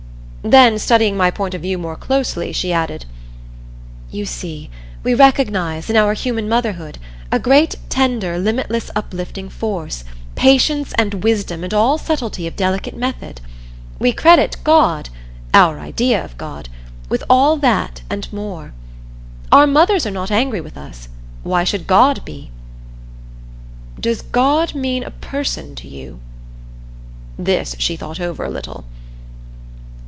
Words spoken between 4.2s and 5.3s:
see, we